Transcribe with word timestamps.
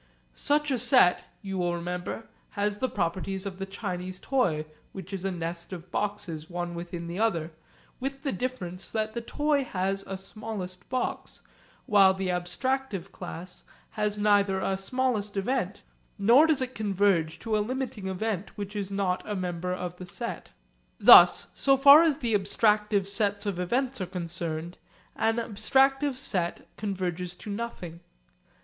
Such 0.33 0.71
a 0.71 0.79
set, 0.79 1.19
as 1.19 1.25
you 1.43 1.59
will 1.59 1.75
remember, 1.75 2.27
has 2.57 2.79
the 2.79 2.89
properties 2.89 3.45
of 3.45 3.59
the 3.59 3.67
Chinese 3.67 4.19
toy 4.19 4.65
which 4.93 5.13
is 5.13 5.25
a 5.25 5.29
nest 5.31 5.71
of 5.71 5.91
boxes, 5.91 6.49
one 6.49 6.73
within 6.73 7.05
the 7.05 7.19
other, 7.19 7.51
with 7.99 8.23
the 8.23 8.31
difference 8.31 8.89
that 8.89 9.13
the 9.13 9.21
toy 9.21 9.63
has 9.63 10.03
a 10.07 10.17
smallest 10.17 10.89
box, 10.89 11.43
while 11.85 12.15
the 12.15 12.29
abstractive 12.31 13.11
class 13.11 13.63
has 13.91 14.17
neither 14.17 14.59
a 14.59 14.75
smallest 14.75 15.37
event 15.37 15.83
nor 16.17 16.47
does 16.47 16.63
it 16.63 16.73
converge 16.73 17.37
to 17.37 17.55
a 17.55 17.59
limiting 17.59 18.07
event 18.07 18.57
which 18.57 18.75
is 18.75 18.91
not 18.91 19.21
a 19.29 19.35
member 19.35 19.71
of 19.71 19.97
the 19.97 20.07
set. 20.07 20.49
Thus, 20.99 21.49
so 21.53 21.77
far 21.77 22.01
as 22.01 22.17
the 22.17 22.33
abstractive 22.33 23.07
sets 23.07 23.45
of 23.45 23.59
events 23.59 24.01
are 24.01 24.07
concerned, 24.07 24.79
an 25.15 25.35
abstractive 25.35 26.15
set 26.15 26.65
converges 26.75 27.35
to 27.35 27.51
nothing. 27.51 27.99